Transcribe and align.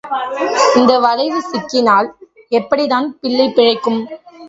இந்த 0.75 0.93
வளைவு 0.99 1.39
சிக்கினால் 1.51 2.09
எப்படித்தான் 2.51 3.09
பிள்ளை 3.21 3.47
பிழைக்கும்? 3.49 4.01